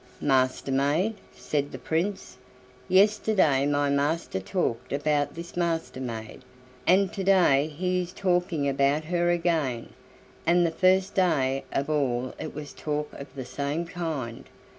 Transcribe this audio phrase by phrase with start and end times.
[0.19, 2.37] "Master maid?" said the Prince;
[2.89, 6.41] "yesterday my master talked about this Master maid,
[6.87, 9.89] and to day he is talking about her again,
[10.43, 14.45] and the first day of all it was talk of the same kind.